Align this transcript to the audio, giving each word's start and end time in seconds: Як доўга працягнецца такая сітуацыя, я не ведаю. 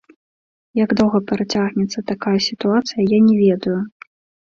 Як 0.83 0.95
доўга 1.01 1.21
працягнецца 1.33 2.05
такая 2.15 2.37
сітуацыя, 2.49 3.01
я 3.17 3.25
не 3.31 3.35
ведаю. 3.47 3.81